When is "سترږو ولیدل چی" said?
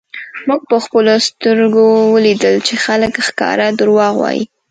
1.27-2.73